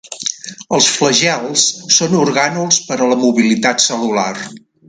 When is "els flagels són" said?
0.77-2.17